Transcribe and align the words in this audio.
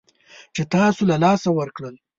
چې 0.55 0.61
تاسو 0.73 1.01
له 1.09 1.15
لاسه 1.23 1.49
ورکړل 1.59 1.95